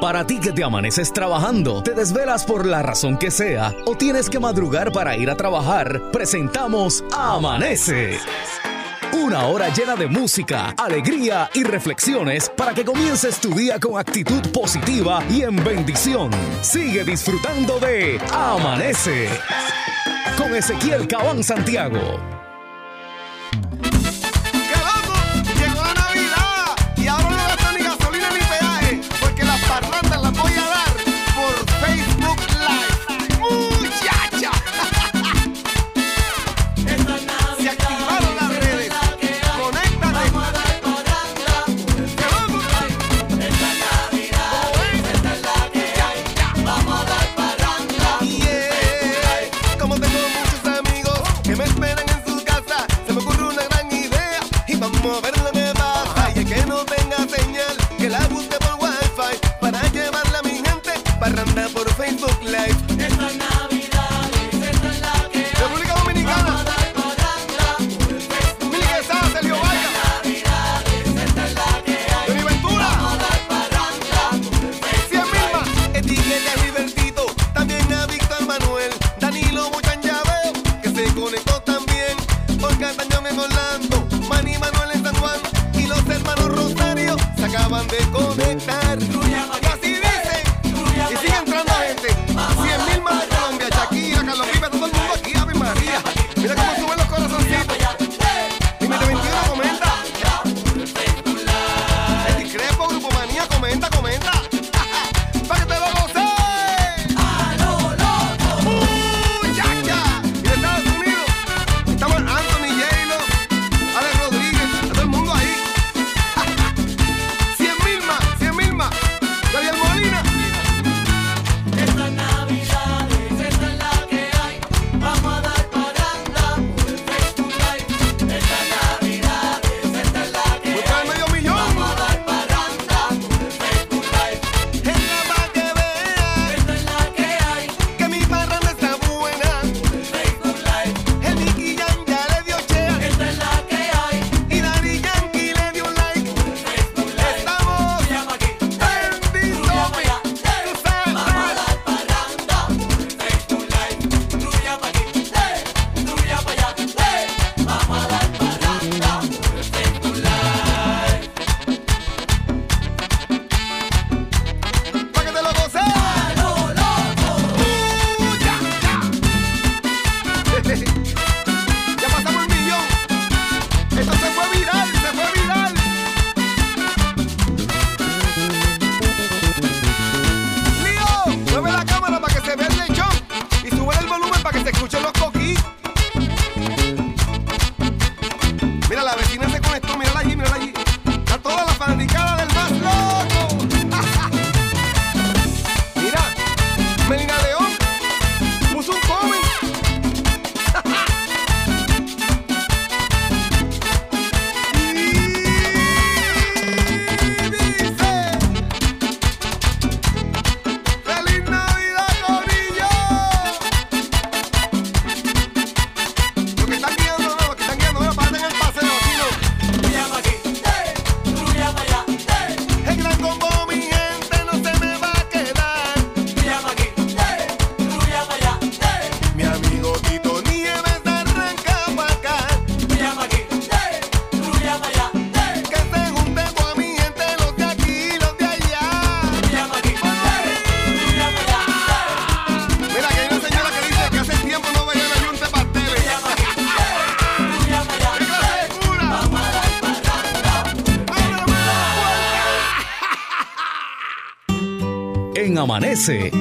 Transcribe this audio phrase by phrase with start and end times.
[0.00, 4.30] Para ti que te amaneces trabajando, te desvelas por la razón que sea o tienes
[4.30, 8.18] que madrugar para ir a trabajar, presentamos Amanece.
[9.12, 14.40] Una hora llena de música, alegría y reflexiones para que comiences tu día con actitud
[14.52, 16.30] positiva y en bendición.
[16.62, 19.28] Sigue disfrutando de Amanece
[20.36, 22.20] con Ezequiel Cabán Santiago.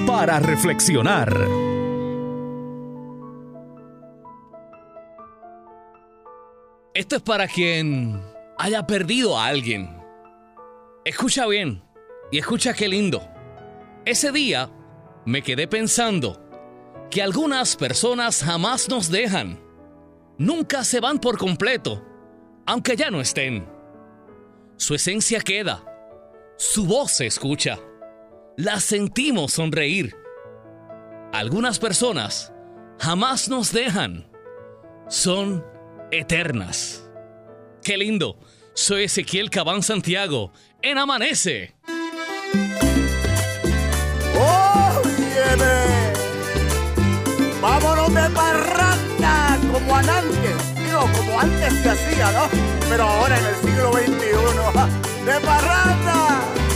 [0.06, 1.36] Para reflexionar.
[6.94, 8.24] Esto es para quien
[8.58, 9.90] haya perdido a alguien.
[11.04, 11.84] Escucha bien
[12.32, 13.28] y escucha qué lindo.
[14.06, 14.72] Ese día
[15.26, 16.42] me quedé pensando
[17.12, 19.60] que algunas personas jamás nos dejan.
[20.38, 22.06] Nunca se van por completo,
[22.66, 23.68] aunque ya no estén.
[24.78, 25.84] Su esencia queda,
[26.56, 27.78] su voz se escucha
[28.58, 30.18] las sentimos sonreír.
[31.32, 32.52] Algunas personas
[33.00, 34.28] jamás nos dejan.
[35.08, 35.64] Son
[36.12, 37.08] eternas.
[37.84, 38.40] Qué lindo.
[38.74, 40.52] Soy Ezequiel Cabán Santiago
[40.82, 41.76] en Amanece.
[44.40, 46.14] ¡Oh, viene!
[47.62, 49.60] ¡Vámonos de parranda!
[49.72, 52.50] Como antes, digo, como antes se hacía, ¿no?
[52.90, 56.67] Pero ahora en el siglo XXI, ¡de parranda!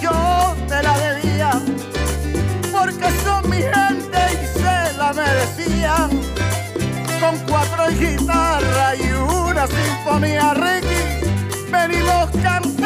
[0.00, 1.50] yo te la debía,
[2.72, 6.08] porque son mi gente y se la merecía.
[7.20, 12.79] Con cuatro guitarras y una sinfonía, Ricky, venimos cantando.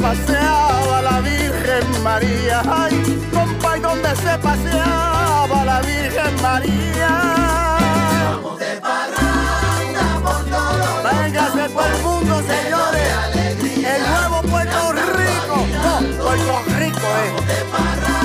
[0.00, 7.08] paseaba la Virgen María, ay, compa, y donde se paseaba la Virgen María.
[8.30, 11.22] Vamos de parranda por todo.
[11.22, 13.12] Véngase por el mundo, señores.
[13.24, 15.66] Alegría, el nuevo Puerto Rico.
[16.22, 17.32] Puerto Rico, eh.
[17.32, 18.17] Vamos de parranda.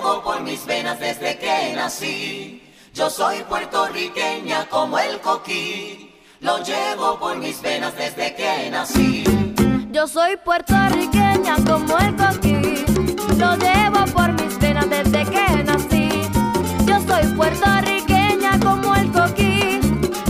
[0.00, 2.62] fuego por mis venas desde que nací.
[2.94, 9.24] Yo soy puertorriqueña como el coquí, lo llevo por mis venas desde que nací.
[9.92, 12.84] Yo soy puertorriqueña como el coquí,
[13.36, 16.08] lo llevo por mis venas desde que nací.
[16.86, 19.80] Yo soy puertorriqueña como el coquí,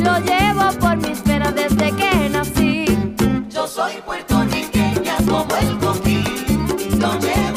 [0.03, 2.85] lo llevo por mis venas desde que nací.
[3.49, 6.25] Yo soy puertorriqueña como el coquí,
[6.99, 7.50] lo llevo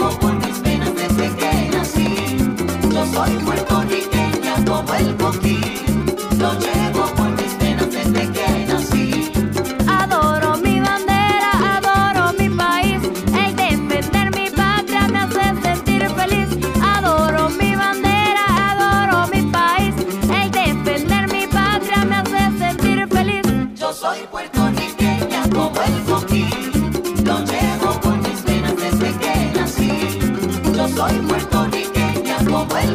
[3.14, 5.62] soy puertorriqueña como el coquí,
[6.40, 6.93] lo llevo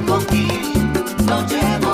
[0.06, 0.48] como el coquí,
[1.26, 1.87] lo llevo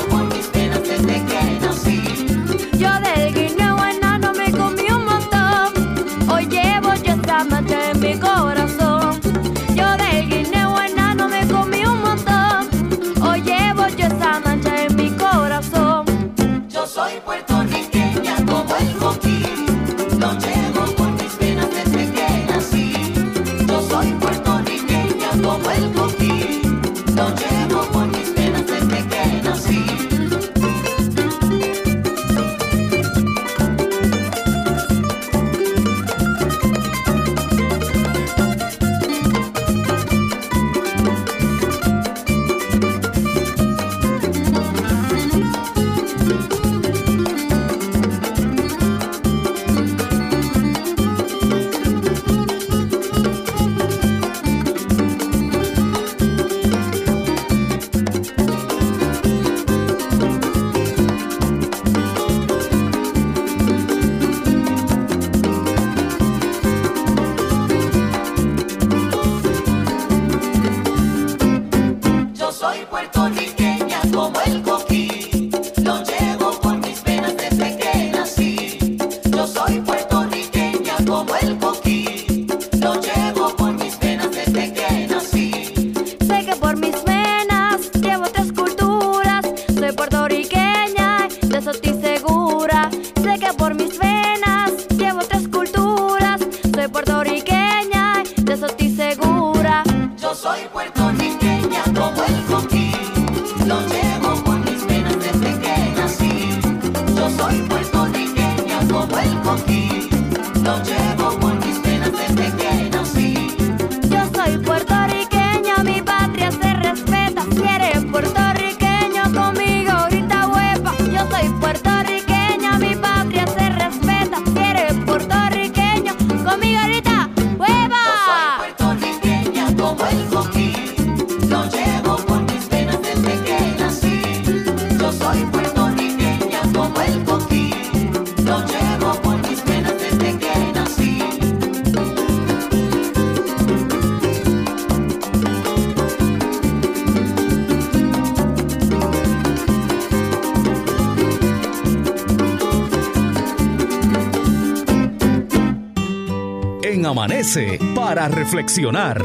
[157.95, 159.21] para reflexionar.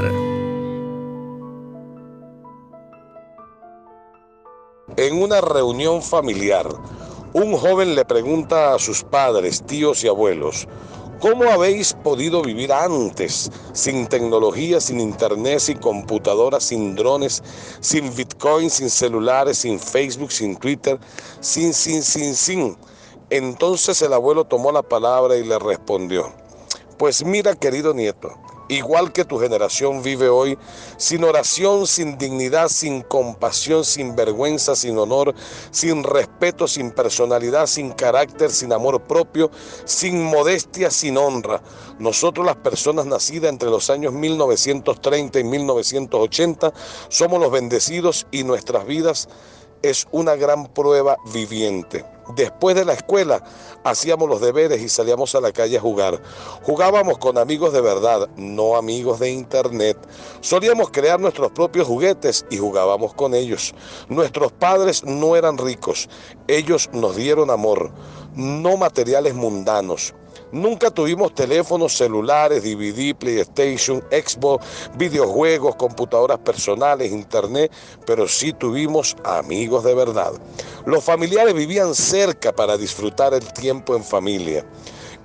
[4.97, 6.67] En una reunión familiar,
[7.31, 10.67] un joven le pregunta a sus padres, tíos y abuelos,
[11.21, 17.41] ¿Cómo habéis podido vivir antes sin tecnología, sin internet, sin computadoras, sin drones,
[17.79, 20.99] sin bitcoin, sin celulares, sin Facebook, sin Twitter,
[21.39, 22.77] sin, sin, sin, sin?
[23.29, 26.33] Entonces el abuelo tomó la palabra y le respondió,
[26.99, 28.33] pues mira querido nieto,
[28.67, 30.57] igual que tu generación vive hoy,
[30.97, 35.33] sin oración, sin dignidad, sin compasión, sin vergüenza, sin honor,
[35.71, 39.49] sin respeto, sin personalidad, sin carácter, sin amor propio,
[39.85, 41.61] sin modestia, sin honra.
[41.99, 46.73] Nosotros las personas nacidas entre los años 1930 y 1980
[47.07, 49.29] somos los bendecidos y nuestras vidas
[49.81, 52.05] es una gran prueba viviente.
[52.35, 53.43] Después de la escuela
[53.83, 56.21] hacíamos los deberes y salíamos a la calle a jugar.
[56.61, 59.97] Jugábamos con amigos de verdad, no amigos de internet.
[60.41, 63.73] Solíamos crear nuestros propios juguetes y jugábamos con ellos.
[64.09, 66.07] Nuestros padres no eran ricos,
[66.47, 67.91] ellos nos dieron amor,
[68.35, 70.13] no materiales mundanos.
[70.51, 74.65] Nunca tuvimos teléfonos celulares, DVD, PlayStation, Xbox,
[74.97, 77.71] videojuegos, computadoras personales, internet,
[78.05, 80.33] pero sí tuvimos amigos de verdad.
[80.85, 84.65] Los familiares vivían cerca para disfrutar el tiempo en familia.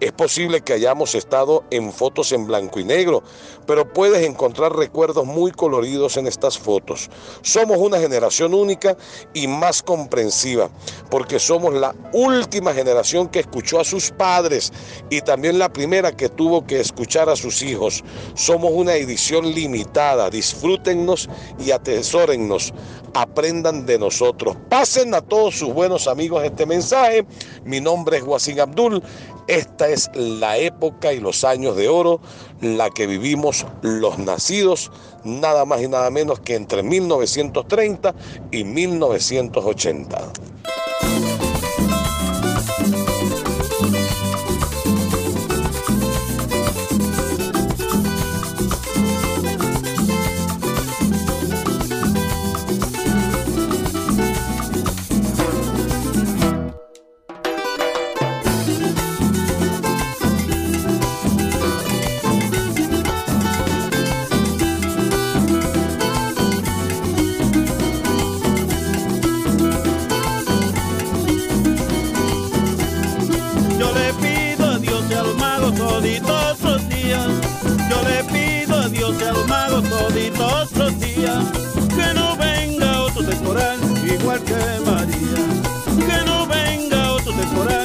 [0.00, 3.22] Es posible que hayamos estado en fotos en blanco y negro,
[3.66, 7.08] pero puedes encontrar recuerdos muy coloridos en estas fotos.
[7.42, 8.96] Somos una generación única
[9.32, 10.68] y más comprensiva,
[11.10, 14.72] porque somos la última generación que escuchó a sus padres
[15.10, 18.02] y también la primera que tuvo que escuchar a sus hijos.
[18.34, 22.74] Somos una edición limitada, disfrútennos y atesórennos,
[23.14, 24.56] aprendan de nosotros.
[24.68, 27.24] Pasen a todos sus buenos amigos este mensaje.
[27.64, 29.02] Mi nombre es Guasín Abdul.
[29.46, 32.20] Esta es la época y los años de oro,
[32.60, 34.90] la que vivimos los nacidos,
[35.22, 38.14] nada más y nada menos que entre 1930
[38.50, 40.32] y 1980.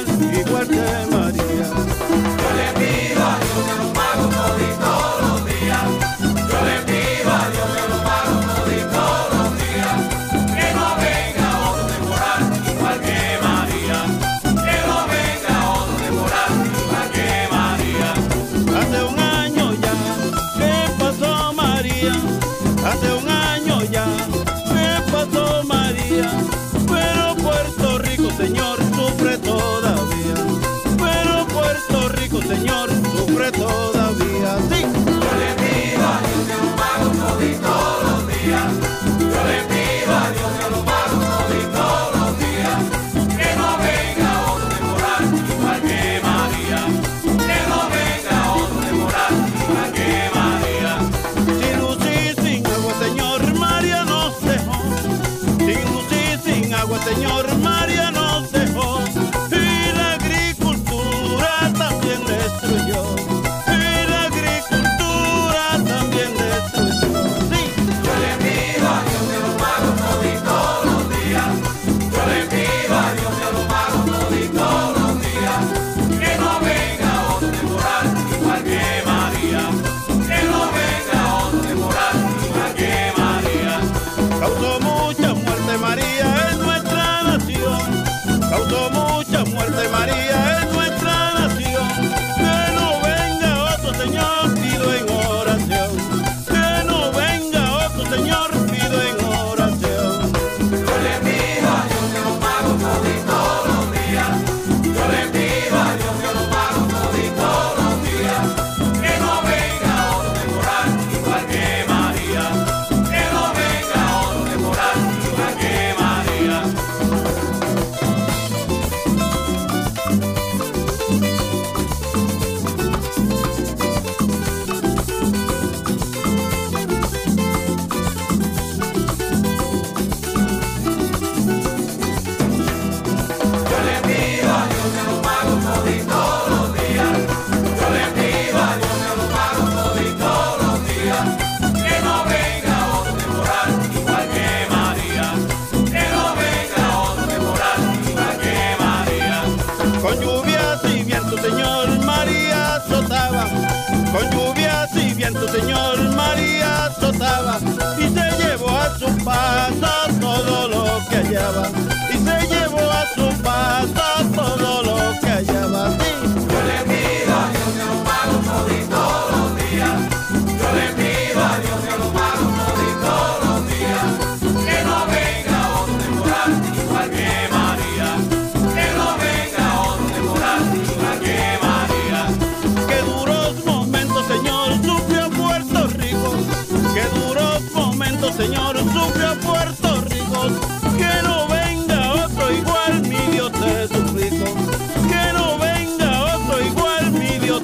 [0.08, 2.29] igual que María.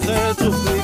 [0.06, 0.75] tanto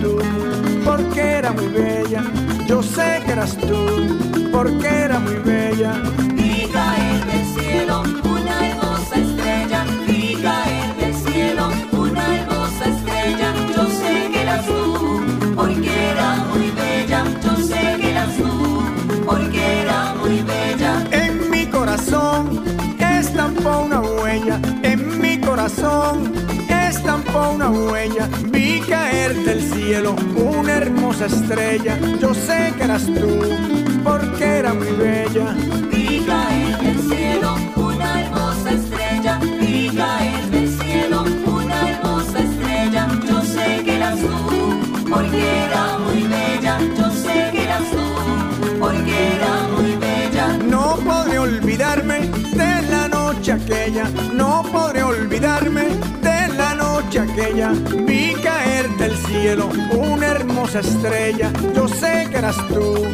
[0.00, 0.18] tú,
[0.84, 2.22] porque era muy bella.
[2.66, 4.18] Yo sé que eras tú,
[4.52, 5.92] porque era muy bella.
[6.34, 13.54] Vi caer del cielo una hermosa estrella, vi caer del cielo una hermosa estrella.
[13.74, 15.20] Yo sé que eras tú,
[15.56, 17.24] porque era muy bella.
[17.44, 18.82] Yo sé que eras tú,
[19.26, 21.04] porque era muy bella.
[21.10, 22.64] En mi corazón
[22.98, 26.32] estampó una huella, en mi corazón
[26.68, 28.28] estampó una huella.
[29.88, 31.98] Cielo una hermosa estrella.
[32.20, 33.40] Yo sé que eras tú,
[34.04, 35.54] porque era muy bella.
[35.90, 43.08] Vi caer del cielo una hermosa estrella, vi caer del cielo una hermosa estrella.
[43.26, 46.78] Yo sé que eras tú, porque era muy bella.
[46.98, 50.58] Yo sé que eras tú, porque era muy bella.
[50.68, 55.88] No podré olvidarme de la noche aquella, no podré olvidarme
[57.08, 57.72] noche aquella.
[58.06, 61.50] Vi caer del cielo una hermosa estrella.
[61.74, 63.06] Yo sé que eras tú,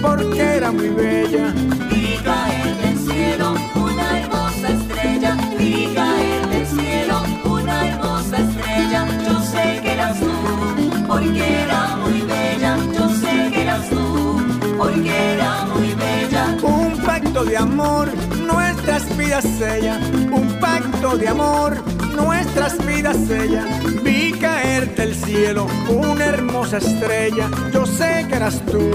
[0.00, 1.52] porque era muy bella.
[1.90, 9.06] Vi caer del cielo una hermosa estrella, vi caer del cielo una hermosa estrella.
[9.26, 12.78] Yo sé que eras tú, porque era muy bella.
[12.94, 14.40] Yo sé que eras tú,
[14.78, 16.56] porque era muy bella.
[16.62, 18.08] Un pacto de amor,
[18.46, 20.00] nuestras vidas sella.
[20.30, 21.76] Un pacto de amor,
[22.12, 23.64] nuestras vidas sella.
[24.02, 27.50] Vi caer del cielo una hermosa estrella.
[27.72, 28.90] Yo sé que eras tú,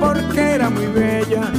[0.00, 1.52] porque era muy bella.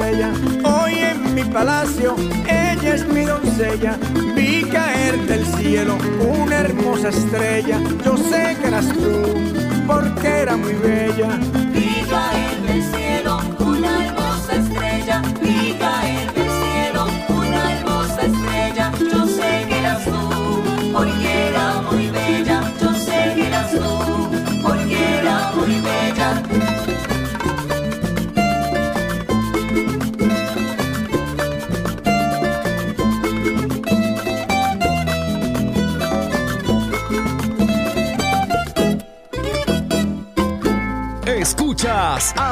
[0.00, 2.14] Hoy en mi palacio,
[2.46, 3.98] ella es mi doncella.
[4.36, 7.80] Vi caer del cielo una hermosa estrella.
[8.04, 9.34] Yo sé que eras tú,
[9.88, 11.30] porque era muy bella.
[11.72, 13.07] Vi caer del cielo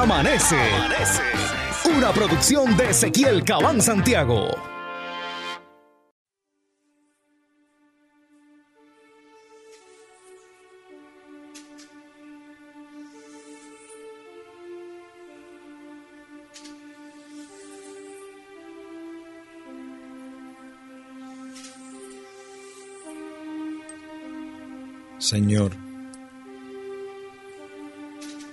[0.07, 0.55] Amanece.
[1.97, 4.51] Una producción de Ezequiel Cabán Santiago.
[25.19, 25.86] Señor,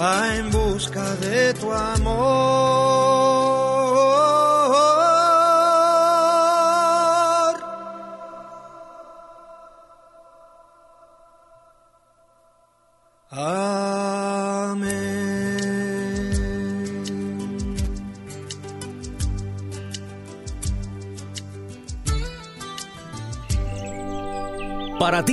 [0.00, 3.39] va en busca de tu amor.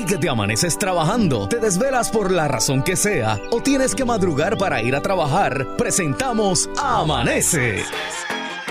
[0.08, 4.58] Que te amaneces trabajando, te desvelas por la razón que sea o tienes que madrugar
[4.58, 7.84] para ir a trabajar, presentamos Amanece.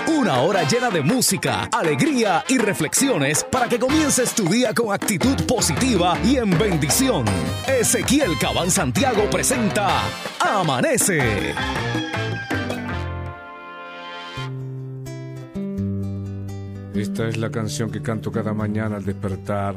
[0.08, 5.36] Una hora llena de música, alegría y reflexiones para que comiences tu día con actitud
[5.46, 7.24] positiva y en bendición.
[7.66, 9.88] Ezequiel Cabán Santiago presenta
[10.40, 11.54] Amanece.
[16.94, 19.76] Esta es la canción que canto cada mañana al despertar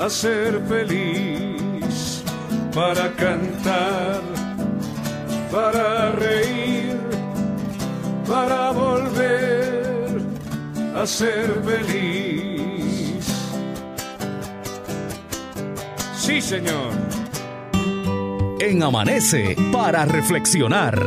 [0.00, 2.24] a ser feliz,
[2.74, 4.22] para cantar,
[5.52, 6.98] para reír,
[8.26, 10.22] para volver
[10.96, 13.26] a ser feliz.
[16.16, 16.92] Sí, Señor.
[18.58, 20.98] En Amanece para reflexionar.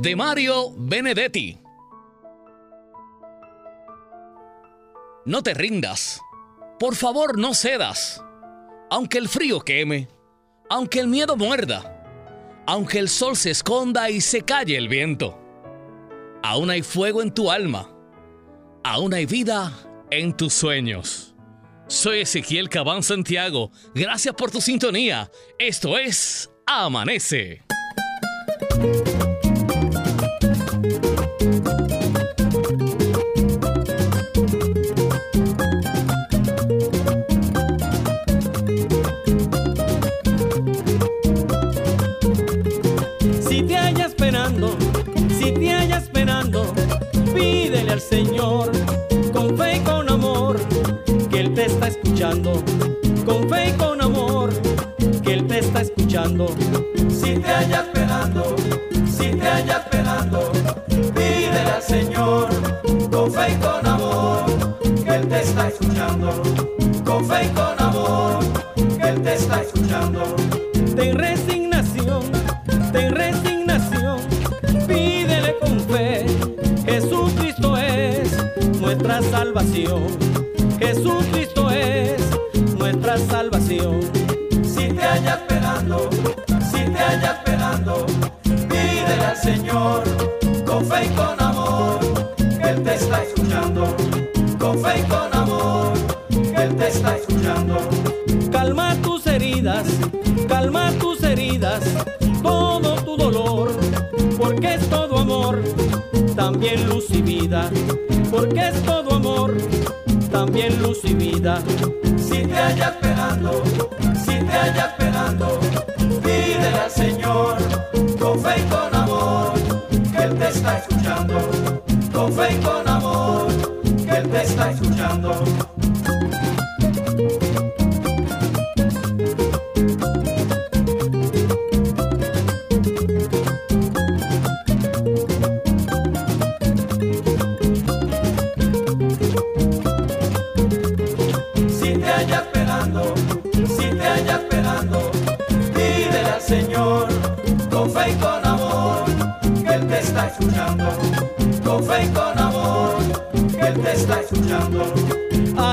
[0.00, 1.58] De Mario Benedetti.
[5.24, 6.20] No te rindas.
[6.78, 8.22] Por favor, no cedas.
[8.90, 10.08] Aunque el frío queme,
[10.68, 11.92] aunque el miedo muerda,
[12.66, 15.38] aunque el sol se esconda y se calle el viento,
[16.42, 17.90] aún hay fuego en tu alma,
[18.84, 19.72] aún hay vida
[20.10, 21.34] en tus sueños.
[21.88, 23.70] Soy Ezequiel Cabán Santiago.
[23.94, 25.30] Gracias por tu sintonía.
[25.58, 27.62] Esto es Amanece.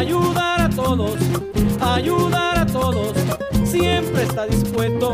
[0.05, 1.15] Ayudar a todos,
[1.79, 3.13] ayudar a todos,
[3.63, 5.13] siempre está dispuesto,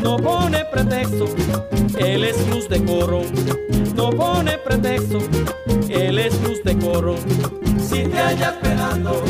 [0.00, 1.26] no pone pretexto,
[1.98, 3.24] Él es luz de coro,
[3.94, 5.18] no pone pretexto,
[5.90, 7.16] Él es luz de coro.
[7.78, 9.22] Si te hallas esperando,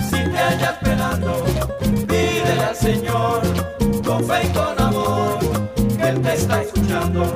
[0.00, 1.44] si te hallas esperando,
[2.08, 3.42] pídele al Señor
[4.06, 5.38] con fe y con amor,
[5.98, 7.26] que Él te está escuchando.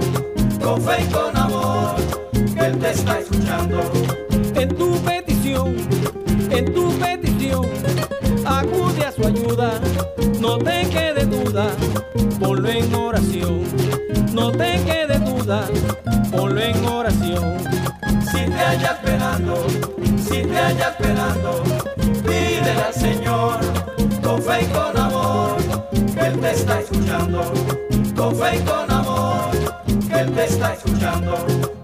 [0.62, 1.96] Con fe y con amor,
[2.32, 4.19] que Él te está escuchando.
[10.40, 11.66] No te quede duda,
[12.38, 13.64] ponlo en oración.
[14.32, 15.64] No te quede duda,
[16.30, 17.58] ponlo en oración.
[18.30, 19.66] Si te hallas esperando,
[20.18, 21.62] si te hallas esperando,
[22.22, 23.58] pídele al Señor
[24.22, 25.56] con fe y con amor,
[25.90, 27.52] que Él te está escuchando.
[28.14, 29.50] Con fe y con amor,
[30.08, 31.79] que Él te está escuchando.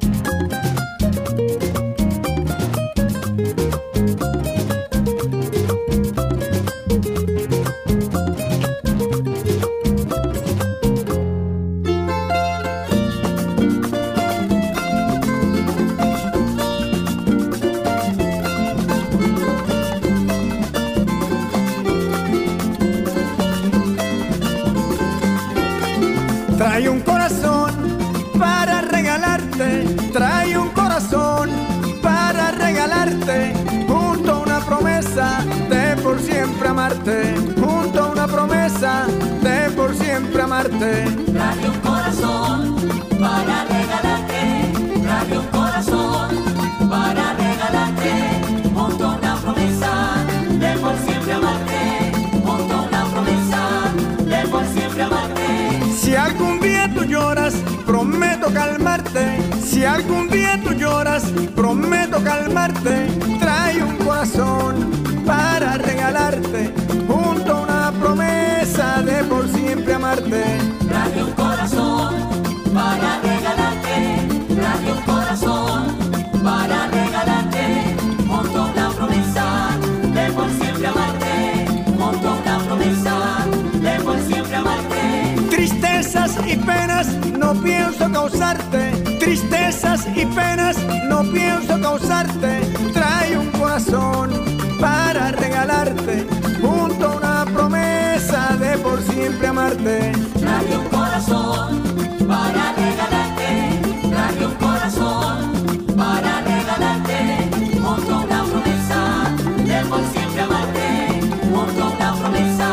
[40.57, 41.05] Amarte.
[41.67, 42.77] Un corazón
[43.21, 46.29] para regalarte, trae un corazón
[46.89, 48.13] para regalarte,
[48.75, 49.93] junto a una promesa
[50.59, 52.13] de por siempre amarte,
[52.45, 53.63] junto a una promesa
[54.25, 55.81] de por siempre amarte.
[56.01, 57.55] Si algún día tú lloras,
[57.85, 59.39] prometo calmarte.
[59.63, 63.09] Si algún día tú lloras, prometo calmarte.
[63.41, 64.91] Trae un corazón
[65.27, 66.73] para regalarte,
[70.07, 70.45] amarte.
[71.21, 72.15] Un corazón
[72.75, 73.97] para regalarte,
[74.55, 75.97] trae un corazón
[76.45, 77.97] para regalarte,
[78.29, 79.69] junto a una promesa
[80.15, 81.67] de por siempre amarte,
[81.99, 83.17] junto a una promesa
[83.81, 85.37] de por siempre amarte.
[85.51, 88.91] Tristezas y penas no pienso causarte.
[89.19, 90.77] Tristezas y penas
[91.09, 92.61] no pienso causarte.
[92.93, 94.26] Trae un corazón
[99.37, 100.13] siempre amarte.
[100.41, 101.83] Traje un corazón
[102.27, 105.53] para regalarte, traje un corazón
[105.97, 107.51] para regalarte,
[107.83, 109.01] junto a una promesa
[109.59, 111.21] de por siempre amarte,
[111.53, 112.69] junto a una promesa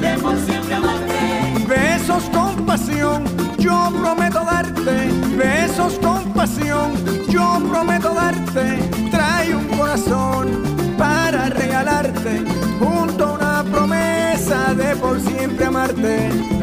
[0.00, 1.64] de por siempre amarte.
[1.68, 3.24] Besos con pasión,
[3.58, 4.29] yo prometo
[16.00, 16.59] siempre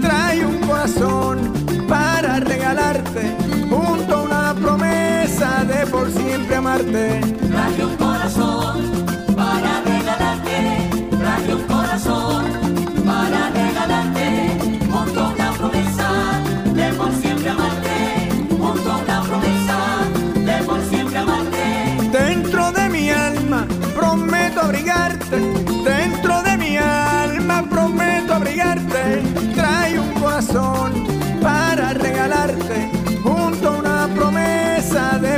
[0.00, 1.52] Trae un corazón
[1.88, 3.36] para regalarte
[3.68, 7.20] junto a una promesa de por siempre amarte.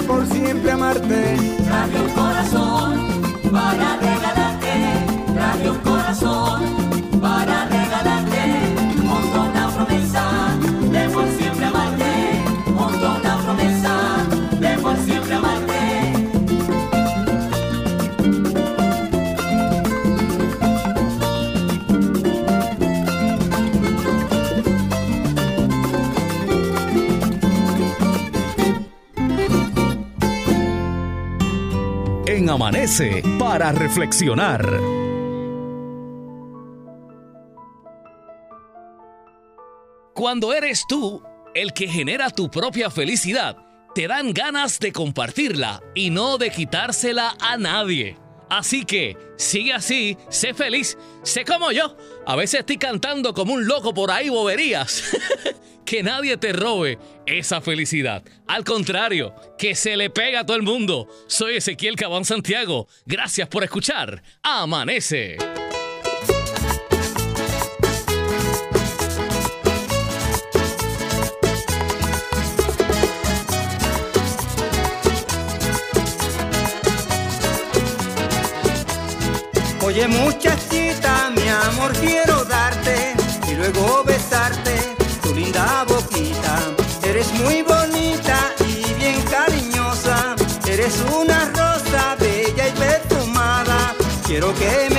[0.06, 1.36] Por siempre amarte.
[2.14, 2.83] Corazón
[32.48, 34.64] Amanece para reflexionar.
[40.14, 41.22] Cuando eres tú
[41.54, 43.56] el que genera tu propia felicidad,
[43.94, 48.16] te dan ganas de compartirla y no de quitársela a nadie.
[48.48, 51.96] Así que sigue así, sé feliz, sé como yo.
[52.26, 55.04] A veces estoy cantando como un loco por ahí boberías.
[55.84, 58.22] que nadie te robe esa felicidad.
[58.46, 61.08] Al contrario, que se le pega a todo el mundo.
[61.26, 62.88] Soy Ezequiel Cabán Santiago.
[63.04, 64.22] Gracias por escuchar.
[64.42, 65.36] Amanece.
[79.94, 83.14] Oye muchachita, mi amor quiero darte
[83.48, 84.74] y luego besarte
[85.22, 86.58] tu linda boquita.
[87.04, 88.36] Eres muy bonita
[88.66, 90.34] y bien cariñosa,
[90.66, 93.94] eres una rosa bella y perfumada.
[94.26, 94.93] Quiero que me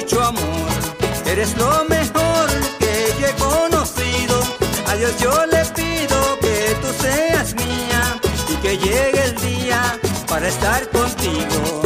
[0.00, 0.68] mucho amor.
[1.26, 4.36] Eres lo mejor que yo he conocido.
[4.86, 10.48] A Dios yo le pido que tú seas mía y que llegue el día para
[10.48, 11.77] estar contigo.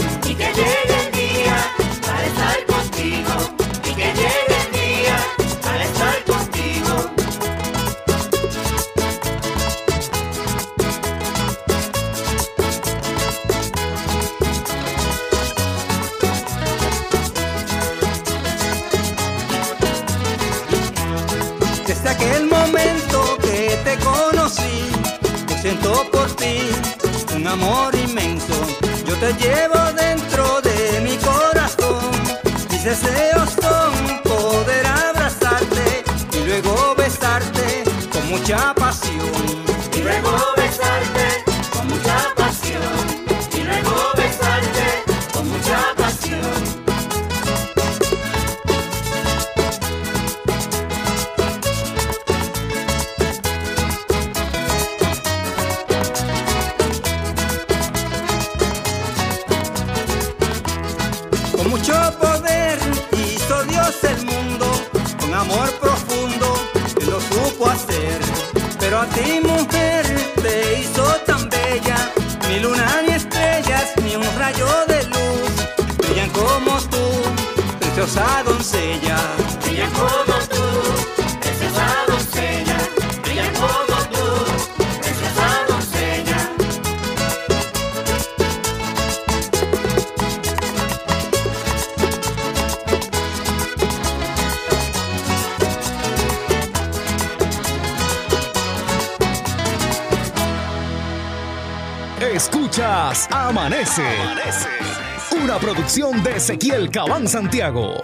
[26.11, 26.59] Por ti
[27.35, 28.55] un amor inmenso.
[29.07, 32.01] Yo te llevo dentro de mi corazón.
[32.85, 33.32] Deseos
[106.21, 107.95] de Ezequiel Cabán Santiago.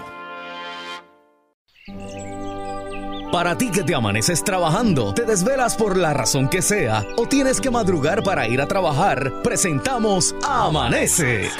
[3.31, 7.61] Para ti que te amaneces trabajando, te desvelas por la razón que sea o tienes
[7.61, 11.51] que madrugar para ir a trabajar, presentamos Amanece.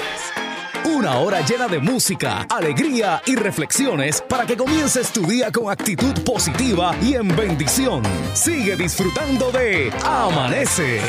[0.85, 6.13] Una hora llena de música, alegría y reflexiones para que comiences tu día con actitud
[6.23, 8.01] positiva y en bendición.
[8.33, 10.99] Sigue disfrutando de Amanece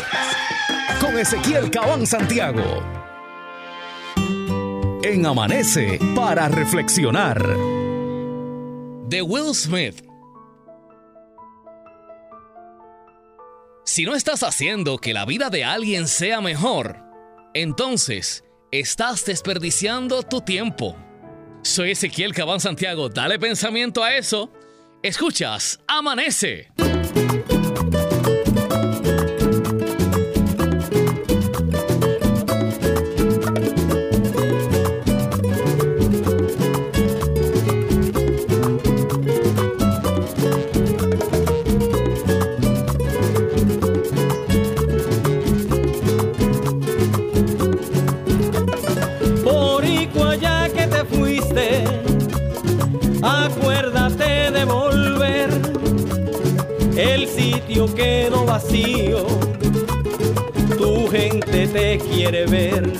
[1.00, 3.00] con Ezequiel Cabán Santiago.
[5.02, 7.42] En Amanece para reflexionar.
[9.08, 10.04] de Will Smith.
[13.84, 16.98] Si no estás haciendo que la vida de alguien sea mejor,
[17.54, 20.96] entonces estás desperdiciando tu tiempo.
[21.62, 24.52] Soy Ezequiel Cabán Santiago, dale pensamiento a eso.
[25.02, 26.68] Escuchas, amanece.
[57.70, 59.24] Quedó vacío,
[60.76, 62.92] tu gente te quiere ver.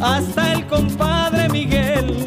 [0.00, 2.26] Hasta el compadre Miguel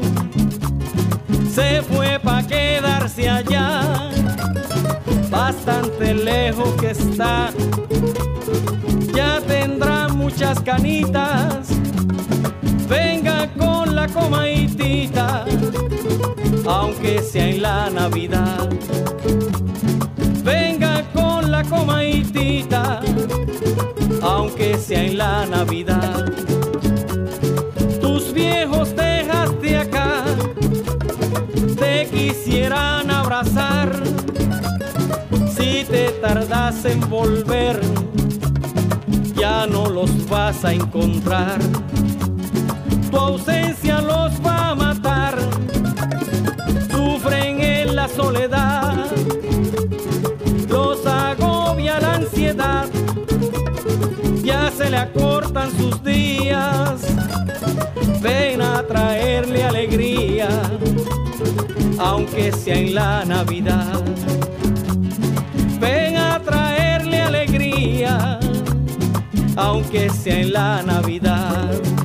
[1.53, 4.09] se fue pa' quedarse allá,
[5.29, 7.51] bastante lejos que está.
[9.13, 11.69] Ya tendrá muchas canitas
[12.89, 15.45] venga con la comaitita,
[16.65, 18.69] aunque sea en la Navidad.
[20.43, 20.78] Venga
[21.63, 23.01] comaitita,
[24.21, 26.25] aunque sea en la Navidad.
[28.01, 30.23] Tus viejos dejaste acá,
[31.77, 34.01] te quisieran abrazar.
[35.55, 37.79] Si te tardas en volver,
[39.35, 41.59] ya no los vas a encontrar
[43.09, 43.58] tu ausencia
[54.49, 57.01] ya se le acortan sus días.
[58.21, 60.49] Ven a traerle alegría,
[61.99, 64.01] aunque sea en la Navidad.
[65.79, 68.39] Ven a traerle alegría,
[69.55, 71.98] aunque sea en la Navidad.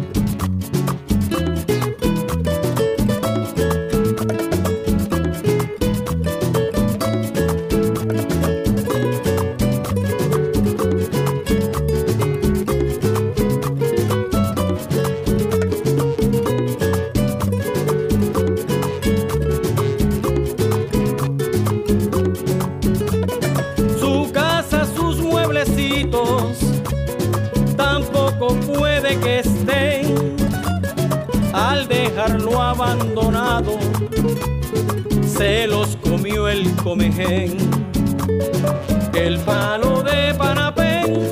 [39.14, 41.24] El palo de Panapén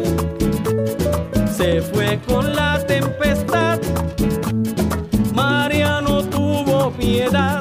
[1.56, 3.78] se fue con la tempestad.
[5.32, 7.60] María no tuvo piedad,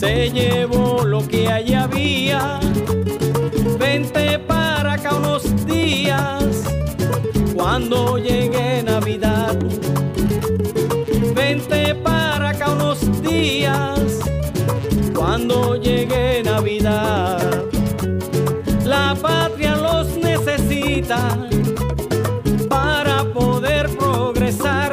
[0.00, 2.58] se llevó lo que allí había.
[3.78, 6.64] Vente para acá unos días
[7.54, 9.56] cuando llegue Navidad.
[11.32, 13.99] Vente para acá unos días
[15.40, 17.40] cuando llegue Navidad.
[18.84, 21.48] La patria los necesita
[22.68, 24.92] para poder progresar.